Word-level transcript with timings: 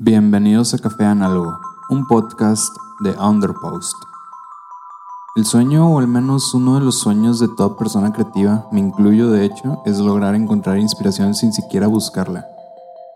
Bienvenidos 0.00 0.74
a 0.74 0.78
Café 0.78 1.06
Análogo, 1.06 1.58
un 1.90 2.06
podcast 2.06 2.72
de 3.00 3.16
Underpost. 3.18 3.96
El 5.34 5.44
sueño, 5.44 5.92
o 5.92 5.98
al 5.98 6.06
menos 6.06 6.54
uno 6.54 6.78
de 6.78 6.84
los 6.84 7.00
sueños 7.00 7.40
de 7.40 7.48
toda 7.48 7.76
persona 7.76 8.12
creativa, 8.12 8.68
me 8.70 8.78
incluyo 8.78 9.28
de 9.32 9.44
hecho, 9.44 9.82
es 9.86 9.98
lograr 9.98 10.36
encontrar 10.36 10.78
inspiración 10.78 11.34
sin 11.34 11.52
siquiera 11.52 11.88
buscarla. 11.88 12.46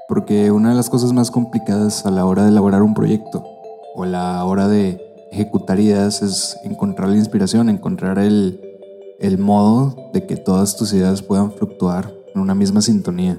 Porque 0.09 0.51
una 0.51 0.71
de 0.71 0.75
las 0.75 0.91
cosas 0.91 1.13
más 1.13 1.31
complicadas 1.31 2.05
a 2.05 2.11
la 2.11 2.27
hora 2.27 2.43
de 2.43 2.49
elaborar 2.49 2.83
un 2.83 2.95
proyecto 2.95 3.45
o 3.95 4.03
a 4.03 4.09
la 4.09 4.45
hora 4.45 4.67
de 4.67 5.01
ejecutar 5.31 5.79
ideas 5.79 6.21
es 6.21 6.59
encontrar 6.65 7.11
la 7.11 7.17
inspiración, 7.17 7.69
encontrar 7.69 8.19
el, 8.19 8.61
el 9.21 9.39
modo 9.39 10.11
de 10.13 10.27
que 10.27 10.37
todas 10.37 10.77
tus 10.77 10.93
ideas 10.95 11.23
puedan 11.23 11.53
fluctuar 11.53 12.13
en 12.35 12.41
una 12.41 12.57
misma 12.57 12.81
sintonía. 12.81 13.39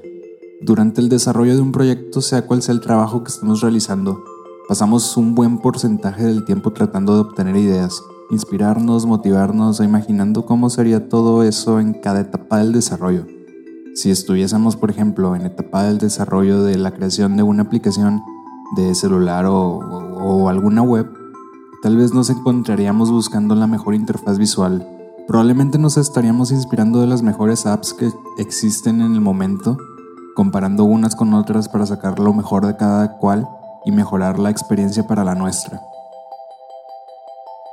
Durante 0.66 1.02
el 1.02 1.09
desarrollo 1.09 1.55
de 1.55 1.61
un 1.61 1.73
proyecto, 1.73 2.21
sea 2.21 2.48
cual 2.48 2.61
sea 2.61 2.73
el 2.73 2.80
trabajo 2.80 3.21
que 3.21 3.30
estemos 3.30 3.59
realizando, 3.59 4.23
pasamos 4.70 5.17
un 5.17 5.35
buen 5.35 5.58
porcentaje 5.58 6.23
del 6.23 6.45
tiempo 6.45 6.71
tratando 6.71 7.16
de 7.16 7.20
obtener 7.20 7.58
ideas, 7.58 8.02
inspirarnos, 8.30 9.05
motivarnos 9.05 9.81
e 9.81 9.84
imaginando 9.84 10.45
cómo 10.45 10.70
sería 10.70 11.09
todo 11.09 11.44
eso 11.44 11.81
en 11.81 11.94
cada 11.94 12.21
etapa 12.21 12.59
del 12.59 12.71
desarrollo. 12.71 13.26
Si 13.94 14.09
estuviésemos, 14.09 14.77
por 14.77 14.90
ejemplo, 14.90 15.35
en 15.35 15.41
etapa 15.41 15.84
del 15.84 15.98
desarrollo 15.98 16.63
de 16.63 16.77
la 16.77 16.91
creación 16.91 17.35
de 17.35 17.43
una 17.43 17.63
aplicación 17.63 18.21
de 18.77 18.95
celular 18.95 19.45
o, 19.45 19.80
o 19.80 20.48
alguna 20.48 20.82
web, 20.82 21.12
tal 21.82 21.98
vez 21.98 22.13
nos 22.13 22.30
encontraríamos 22.30 23.12
buscando 23.12 23.54
la 23.54 23.68
mejor 23.68 23.95
interfaz 23.95 24.38
visual. 24.38 24.88
Probablemente 25.27 25.77
nos 25.77 25.98
estaríamos 25.98 26.52
inspirando 26.52 27.02
de 27.02 27.07
las 27.07 27.21
mejores 27.21 27.66
apps 27.66 27.93
que 27.93 28.09
existen 28.38 29.02
en 29.02 29.13
el 29.13 29.20
momento 29.20 29.77
comparando 30.35 30.83
unas 30.83 31.15
con 31.15 31.33
otras 31.33 31.69
para 31.69 31.85
sacar 31.85 32.19
lo 32.19 32.33
mejor 32.33 32.65
de 32.65 32.75
cada 32.75 33.17
cual 33.17 33.47
y 33.85 33.91
mejorar 33.91 34.39
la 34.39 34.49
experiencia 34.49 35.05
para 35.05 35.23
la 35.23 35.35
nuestra. 35.35 35.81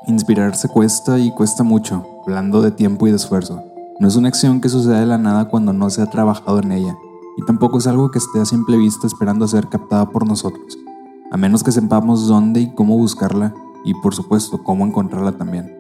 Inspirarse 0.07 0.69
cuesta 0.69 1.19
y 1.19 1.31
cuesta 1.31 1.63
mucho, 1.63 2.07
hablando 2.27 2.63
de 2.63 2.71
tiempo 2.71 3.07
y 3.07 3.11
de 3.11 3.17
esfuerzo. 3.17 3.63
No 3.99 4.09
es 4.09 4.17
una 4.17 4.29
acción 4.29 4.61
que 4.61 4.69
suceda 4.69 5.01
de 5.01 5.07
la 5.07 5.19
nada 5.19 5.49
cuando 5.49 5.73
no 5.73 5.91
se 5.91 6.03
ha 6.03 6.07
trabajado 6.07 6.61
en 6.61 6.73
ella, 6.73 6.97
y 7.37 7.45
tampoco 7.45 7.79
es 7.79 7.87
algo 7.87 8.11
que 8.11 8.19
esté 8.19 8.41
a 8.41 8.47
simple 8.47 8.77
vista 8.77 9.07
esperando 9.07 9.47
ser 9.47 9.69
captada 9.69 10.07
por 10.07 10.27
nosotros, 10.27 10.79
a 11.31 11.37
menos 11.37 11.63
que 11.63 11.73
sepamos 11.73 12.27
dónde 12.27 12.61
y 12.61 12.75
cómo 12.75 12.97
buscarla, 12.97 13.55
y 13.85 13.95
por 13.95 14.15
supuesto 14.15 14.63
cómo 14.63 14.87
encontrarla 14.87 15.33
también. 15.33 15.80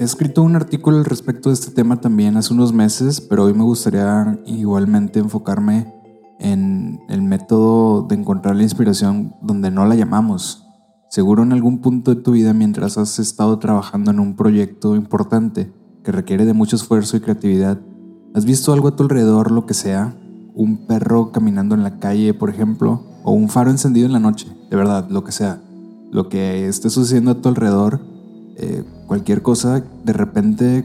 He 0.00 0.04
escrito 0.04 0.44
un 0.44 0.54
artículo 0.54 0.98
al 0.98 1.04
respecto 1.04 1.48
de 1.48 1.54
este 1.54 1.72
tema 1.72 2.00
también 2.00 2.36
hace 2.36 2.54
unos 2.54 2.72
meses, 2.72 3.20
pero 3.20 3.42
hoy 3.42 3.52
me 3.52 3.64
gustaría 3.64 4.38
igualmente 4.46 5.18
enfocarme 5.18 5.92
en 6.38 7.00
el 7.08 7.20
método 7.20 8.02
de 8.02 8.14
encontrar 8.14 8.54
la 8.54 8.62
inspiración 8.62 9.34
donde 9.42 9.72
no 9.72 9.86
la 9.86 9.96
llamamos. 9.96 10.64
Seguro 11.10 11.42
en 11.42 11.52
algún 11.52 11.80
punto 11.80 12.14
de 12.14 12.22
tu 12.22 12.30
vida 12.30 12.54
mientras 12.54 12.96
has 12.96 13.18
estado 13.18 13.58
trabajando 13.58 14.12
en 14.12 14.20
un 14.20 14.36
proyecto 14.36 14.94
importante 14.94 15.72
que 16.04 16.12
requiere 16.12 16.46
de 16.46 16.54
mucho 16.54 16.76
esfuerzo 16.76 17.16
y 17.16 17.20
creatividad, 17.20 17.80
has 18.36 18.44
visto 18.44 18.72
algo 18.72 18.86
a 18.86 18.94
tu 18.94 19.02
alrededor, 19.02 19.50
lo 19.50 19.66
que 19.66 19.74
sea, 19.74 20.16
un 20.54 20.86
perro 20.86 21.32
caminando 21.32 21.74
en 21.74 21.82
la 21.82 21.98
calle, 21.98 22.34
por 22.34 22.50
ejemplo, 22.50 23.02
o 23.24 23.32
un 23.32 23.48
faro 23.48 23.72
encendido 23.72 24.06
en 24.06 24.12
la 24.12 24.20
noche, 24.20 24.46
de 24.70 24.76
verdad, 24.76 25.08
lo 25.10 25.24
que 25.24 25.32
sea. 25.32 25.60
Lo 26.12 26.28
que 26.28 26.68
esté 26.68 26.88
sucediendo 26.88 27.32
a 27.32 27.40
tu 27.42 27.48
alrededor 27.48 28.00
eh, 28.58 28.84
cualquier 29.06 29.42
cosa, 29.42 29.82
de 30.04 30.12
repente 30.12 30.84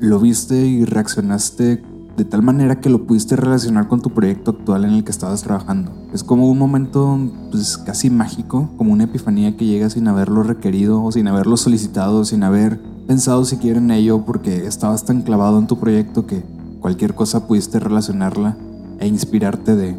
lo 0.00 0.18
viste 0.20 0.66
y 0.66 0.84
reaccionaste 0.84 1.82
de 2.16 2.24
tal 2.24 2.42
manera 2.42 2.80
que 2.80 2.88
lo 2.88 3.06
pudiste 3.06 3.36
relacionar 3.36 3.88
con 3.88 4.00
tu 4.00 4.10
proyecto 4.10 4.52
actual 4.52 4.84
en 4.84 4.92
el 4.92 5.04
que 5.04 5.10
estabas 5.10 5.42
trabajando. 5.42 5.92
Es 6.12 6.24
como 6.24 6.50
un 6.50 6.58
momento 6.58 7.18
pues, 7.50 7.76
casi 7.76 8.08
mágico, 8.10 8.70
como 8.76 8.92
una 8.92 9.04
epifanía 9.04 9.56
que 9.56 9.66
llega 9.66 9.90
sin 9.90 10.08
haberlo 10.08 10.42
requerido 10.42 11.02
o 11.02 11.12
sin 11.12 11.28
haberlo 11.28 11.56
solicitado, 11.56 12.24
sin 12.24 12.42
haber 12.42 12.80
pensado 13.06 13.44
siquiera 13.44 13.78
en 13.78 13.90
ello 13.90 14.24
porque 14.24 14.66
estabas 14.66 15.04
tan 15.04 15.22
clavado 15.22 15.58
en 15.58 15.66
tu 15.66 15.78
proyecto 15.78 16.26
que 16.26 16.42
cualquier 16.80 17.14
cosa 17.14 17.46
pudiste 17.46 17.78
relacionarla 17.78 18.56
e 18.98 19.06
inspirarte 19.06 19.76
de. 19.76 19.96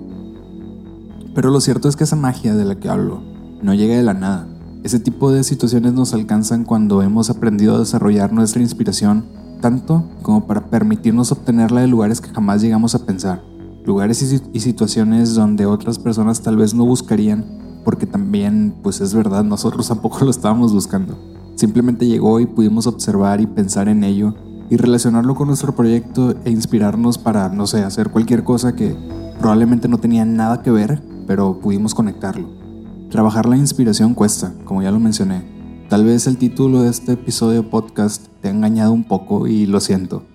Pero 1.35 1.51
lo 1.51 1.61
cierto 1.61 1.87
es 1.87 1.95
que 1.95 2.03
esa 2.03 2.15
magia 2.15 2.55
de 2.55 2.65
la 2.65 2.75
que 2.75 2.89
hablo 2.89 3.21
no 3.61 3.75
llega 3.75 3.95
de 3.95 4.03
la 4.03 4.15
nada. 4.15 4.47
Ese 4.87 4.99
tipo 4.99 5.33
de 5.33 5.43
situaciones 5.43 5.91
nos 5.91 6.13
alcanzan 6.13 6.63
cuando 6.63 7.01
hemos 7.01 7.29
aprendido 7.29 7.75
a 7.75 7.79
desarrollar 7.79 8.31
nuestra 8.31 8.61
inspiración 8.61 9.25
tanto 9.59 10.05
como 10.21 10.47
para 10.47 10.67
permitirnos 10.67 11.33
obtenerla 11.33 11.81
de 11.81 11.87
lugares 11.87 12.21
que 12.21 12.29
jamás 12.29 12.61
llegamos 12.61 12.95
a 12.95 13.05
pensar, 13.05 13.43
lugares 13.85 14.21
y, 14.53 14.59
situaciones 14.61 15.35
donde 15.35 15.65
otras 15.65 15.99
personas 15.99 16.41
tal 16.41 16.55
vez 16.55 16.73
no 16.73 16.85
buscarían, 16.85 17.43
porque 17.83 18.05
también, 18.05 18.75
pues 18.81 19.01
es 19.01 19.13
verdad, 19.13 19.43
nosotros 19.43 19.85
tampoco 19.89 20.23
lo 20.23 20.31
estábamos 20.31 20.71
buscando. 20.71 21.17
Simplemente 21.55 22.07
llegó 22.07 22.39
y 22.39 22.45
pudimos 22.45 22.87
observar 22.87 23.41
y 23.41 23.45
pensar 23.45 23.89
en 23.89 24.05
ello 24.05 24.35
y 24.69 24.77
relacionarlo 24.77 25.35
con 25.35 25.49
nuestro 25.49 25.75
proyecto 25.75 26.33
e 26.45 26.49
inspirarnos 26.49 27.17
para, 27.17 27.49
no 27.49 27.67
sé, 27.67 27.83
hacer 27.83 28.09
cualquier 28.09 28.45
cosa 28.45 28.73
que 28.73 28.95
probablemente 29.37 29.89
no 29.89 29.97
tenía 29.97 30.23
nada 30.23 30.61
que 30.61 30.71
ver, 30.71 31.03
pero 31.27 31.59
pudimos 31.59 31.93
conectarlo. 31.93 32.66
Trabajar 33.09 33.47
la 33.47 33.55
inspiración 33.55 34.13
cuesta, 34.13 34.53
como 34.65 34.81
ya 34.81 34.91
lo 34.91 34.99
mencioné. 34.99 35.41
Tal 35.87 36.03
vez 36.03 36.27
el 36.27 36.37
título 36.37 36.81
de 36.81 36.89
este 36.89 37.13
episodio 37.13 37.69
podcast 37.69 38.27
te 38.41 38.49
ha 38.49 38.51
engañado 38.51 38.91
un 38.91 39.05
poco 39.05 39.47
y 39.47 39.65
lo 39.65 39.79
siento. 39.79 40.25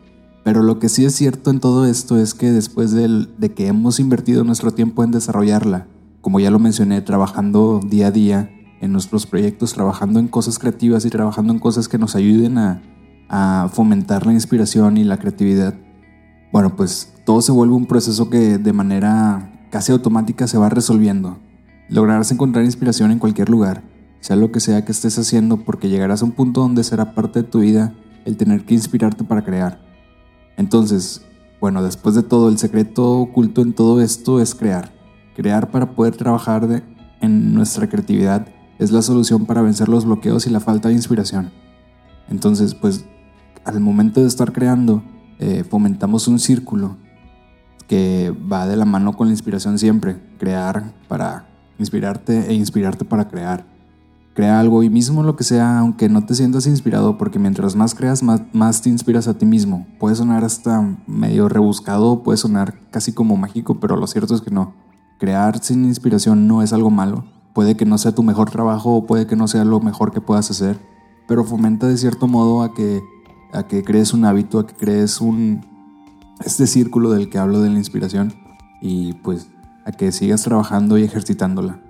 Pero 0.42 0.62
lo 0.62 0.78
que 0.78 0.88
sí 0.88 1.04
es 1.04 1.14
cierto 1.14 1.50
en 1.50 1.60
todo 1.60 1.84
esto 1.84 2.16
es 2.16 2.32
que 2.32 2.50
después 2.50 2.92
de, 2.92 3.52
que 3.54 3.66
hemos 3.66 4.00
invertido 4.00 4.42
nuestro 4.42 4.70
tiempo 4.70 5.04
en 5.04 5.10
desarrollarla, 5.10 5.86
como 6.22 6.40
ya 6.40 6.50
lo 6.50 6.58
mencioné, 6.58 7.02
trabajando 7.02 7.80
día 7.86 8.06
a 8.06 8.10
día 8.10 8.50
en 8.80 8.90
nuestros 8.90 9.26
proyectos, 9.26 9.74
trabajando 9.74 10.18
en 10.18 10.28
cosas 10.28 10.58
creativas 10.58 11.04
y 11.04 11.10
trabajando 11.10 11.52
en 11.52 11.58
cosas 11.58 11.88
que 11.88 11.98
nos 11.98 12.16
ayuden 12.16 12.56
a 12.56 13.68
fomentar 13.70 14.24
la 14.24 14.32
inspiración 14.32 14.96
y 14.96 15.04
la 15.04 15.18
creatividad, 15.18 15.74
bueno, 16.52 16.74
pues 16.74 17.12
todo 17.26 17.42
se 17.42 17.52
vuelve 17.52 17.74
un 17.74 17.86
proceso 17.86 18.30
que 18.30 18.56
de 18.56 18.72
manera 18.72 19.68
casi 19.70 19.92
automática 19.92 20.46
se 20.46 20.56
va 20.56 20.70
resolviendo 20.70 21.36
Lograrás 21.92 22.32
encontrar 22.32 22.64
inspiración 22.64 23.10
en 23.10 23.18
cualquier 23.18 23.50
lugar, 23.50 23.82
sea 24.20 24.34
lo 24.34 24.50
que 24.50 24.60
sea 24.60 24.82
que 24.82 24.92
estés 24.92 25.18
haciendo, 25.18 25.58
porque 25.58 25.90
llegarás 25.90 26.22
a 26.22 26.24
un 26.24 26.32
punto 26.32 26.62
donde 26.62 26.84
será 26.84 27.14
parte 27.14 27.42
de 27.42 27.48
tu 27.48 27.60
vida 27.60 27.92
el 28.24 28.38
tener 28.38 28.64
que 28.64 28.72
inspirarte 28.72 29.24
para 29.24 29.44
crear. 29.44 29.78
Entonces, 30.56 31.20
bueno, 31.60 31.82
después 31.82 32.14
de 32.14 32.22
todo, 32.22 32.48
el 32.48 32.56
secreto 32.56 33.18
oculto 33.18 33.60
en 33.60 33.74
todo 33.74 34.00
esto 34.00 34.40
es 34.40 34.54
crear. 34.54 34.90
Crear 35.36 35.70
para 35.70 35.90
poder 35.90 36.16
trabajar 36.16 36.82
en 37.20 37.52
nuestra 37.52 37.90
creatividad 37.90 38.46
es 38.78 38.90
la 38.90 39.02
solución 39.02 39.44
para 39.44 39.60
vencer 39.60 39.90
los 39.90 40.06
bloqueos 40.06 40.46
y 40.46 40.50
la 40.50 40.60
falta 40.60 40.88
de 40.88 40.94
inspiración. 40.94 41.52
Entonces, 42.30 42.74
pues, 42.74 43.04
al 43.66 43.80
momento 43.80 44.22
de 44.22 44.28
estar 44.28 44.52
creando, 44.52 45.02
eh, 45.40 45.62
fomentamos 45.68 46.26
un 46.26 46.38
círculo 46.38 46.96
que 47.86 48.34
va 48.50 48.66
de 48.66 48.78
la 48.78 48.86
mano 48.86 49.14
con 49.14 49.26
la 49.26 49.34
inspiración 49.34 49.78
siempre. 49.78 50.16
Crear 50.38 50.94
para 51.06 51.51
inspirarte 51.82 52.50
e 52.50 52.54
inspirarte 52.54 53.04
para 53.04 53.28
crear. 53.28 53.66
Crea 54.34 54.58
algo 54.58 54.82
y 54.82 54.88
mismo 54.88 55.22
lo 55.22 55.36
que 55.36 55.44
sea, 55.44 55.78
aunque 55.78 56.08
no 56.08 56.24
te 56.24 56.34
sientas 56.34 56.66
inspirado, 56.66 57.18
porque 57.18 57.38
mientras 57.38 57.76
más 57.76 57.94
creas, 57.94 58.22
más, 58.22 58.80
te 58.80 58.88
inspiras 58.88 59.28
a 59.28 59.36
ti 59.36 59.44
mismo. 59.44 59.86
Puede 59.98 60.16
sonar 60.16 60.42
hasta 60.42 60.96
medio 61.06 61.50
rebuscado, 61.50 62.22
puede 62.22 62.38
sonar 62.38 62.80
casi 62.90 63.12
como 63.12 63.36
mágico, 63.36 63.78
pero 63.78 63.96
lo 63.96 64.06
cierto 64.06 64.34
es 64.34 64.40
que 64.40 64.50
no. 64.50 64.72
Crear 65.18 65.62
sin 65.62 65.84
inspiración 65.84 66.48
no 66.48 66.62
es 66.62 66.72
algo 66.72 66.90
malo. 66.90 67.26
Puede 67.52 67.76
que 67.76 67.84
no 67.84 67.98
sea 67.98 68.14
tu 68.14 68.22
mejor 68.22 68.50
trabajo 68.50 68.96
o 68.96 69.06
puede 69.06 69.26
que 69.26 69.36
no 69.36 69.48
sea 69.48 69.66
lo 69.66 69.80
mejor 69.80 70.12
que 70.12 70.22
puedas 70.22 70.50
hacer, 70.50 70.80
pero 71.28 71.44
fomenta 71.44 71.86
de 71.86 71.98
cierto 71.98 72.26
modo 72.26 72.62
a 72.62 72.72
que, 72.72 73.02
a 73.52 73.64
que 73.64 73.84
crees 73.84 74.14
un 74.14 74.24
hábito, 74.24 74.58
a 74.58 74.66
que 74.66 74.74
crees 74.74 75.20
un, 75.20 75.60
este 76.42 76.66
círculo 76.66 77.10
del 77.10 77.28
que 77.28 77.36
hablo 77.36 77.60
de 77.60 77.68
la 77.68 77.78
inspiración 77.78 78.32
y 78.80 79.12
pues 79.12 79.48
a 79.84 79.92
que 79.92 80.12
sigas 80.12 80.42
trabajando 80.42 80.98
y 80.98 81.04
ejercitándola. 81.04 81.80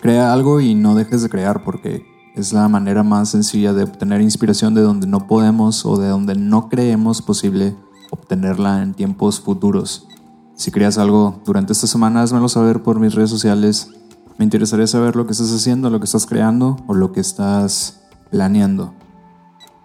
Crea 0.00 0.32
algo 0.32 0.60
y 0.60 0.74
no 0.74 0.94
dejes 0.94 1.22
de 1.22 1.28
crear 1.28 1.62
porque 1.64 2.04
es 2.34 2.52
la 2.52 2.68
manera 2.68 3.02
más 3.02 3.30
sencilla 3.30 3.72
de 3.72 3.84
obtener 3.84 4.20
inspiración 4.20 4.74
de 4.74 4.80
donde 4.80 5.06
no 5.06 5.26
podemos 5.26 5.84
o 5.84 5.96
de 5.96 6.08
donde 6.08 6.34
no 6.34 6.68
creemos 6.68 7.22
posible 7.22 7.76
obtenerla 8.10 8.82
en 8.82 8.94
tiempos 8.94 9.40
futuros. 9.40 10.08
Si 10.54 10.70
creas 10.70 10.98
algo 10.98 11.40
durante 11.44 11.72
esta 11.72 11.86
semana, 11.86 12.22
házmelo 12.22 12.48
saber 12.48 12.82
por 12.82 13.00
mis 13.00 13.14
redes 13.14 13.30
sociales. 13.30 13.90
Me 14.38 14.44
interesaría 14.44 14.86
saber 14.86 15.16
lo 15.16 15.26
que 15.26 15.32
estás 15.32 15.52
haciendo, 15.52 15.90
lo 15.90 15.98
que 15.98 16.06
estás 16.06 16.26
creando 16.26 16.76
o 16.86 16.94
lo 16.94 17.12
que 17.12 17.20
estás 17.20 18.00
planeando. 18.30 18.94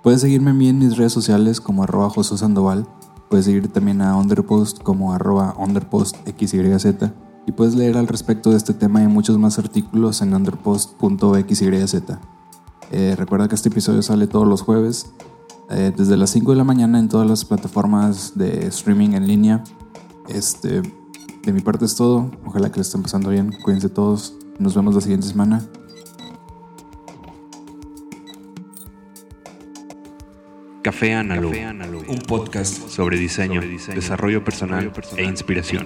Puedes 0.04 0.22
seguirme 0.22 0.52
en 0.52 0.80
mis 0.80 0.98
redes 0.98 1.14
sociales 1.14 1.60
como 1.60 1.84
arroba 1.84 2.12
Sandoval 2.24 2.88
Puedes 3.30 3.46
seguir 3.46 3.68
también 3.68 4.02
a 4.02 4.16
Underpost 4.16 4.82
como 4.84 5.14
arroba 5.14 5.56
underpostxyz 5.58 6.54
y 7.48 7.52
puedes 7.54 7.76
leer 7.76 7.98
al 7.98 8.08
respecto 8.08 8.52
de 8.52 8.58
este 8.58 8.74
tema 8.74 9.02
y 9.02 9.08
muchos 9.08 9.38
más 9.38 9.58
artículos 9.58 10.22
en 10.22 10.34
underpost.xyz. 10.34 12.04
Eh, 12.92 13.16
recuerda 13.18 13.48
que 13.48 13.56
este 13.56 13.70
episodio 13.70 14.02
sale 14.02 14.28
todos 14.28 14.48
los 14.48 14.62
jueves 14.62 15.12
eh, 15.70 15.94
desde 15.96 16.16
las 16.18 16.30
5 16.30 16.52
de 16.52 16.58
la 16.58 16.64
mañana 16.64 17.00
en 17.00 17.10
todas 17.10 17.28
las 17.28 17.46
plataformas 17.46 18.34
de 18.36 18.68
streaming 18.68 19.12
en 19.12 19.28
línea. 19.28 19.64
Este, 20.28 20.82
de 20.82 21.54
mi 21.54 21.62
parte 21.62 21.86
es 21.86 21.96
todo. 21.96 22.32
Ojalá 22.46 22.70
que 22.70 22.78
lo 22.78 22.82
estén 22.82 23.02
pasando 23.02 23.30
bien. 23.30 23.54
Cuídense 23.64 23.90
todos. 23.90 24.36
Nos 24.60 24.76
vemos 24.76 24.96
la 24.96 25.02
siguiente 25.02 25.28
semana. 25.28 25.62
Café 30.98 31.14
Análogo, 31.14 31.54
un 32.08 32.18
podcast 32.22 32.90
sobre 32.90 33.20
diseño, 33.20 33.62
desarrollo 33.94 34.44
personal, 34.44 34.92
e 35.16 35.26
inspiración. 35.26 35.86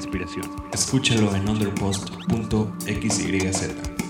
Escúchalo 0.71 1.35
en 1.35 1.49
underpost.xyz. 1.49 4.00